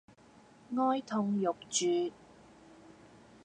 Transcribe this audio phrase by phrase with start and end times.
[0.75, 2.11] 哀痛欲絕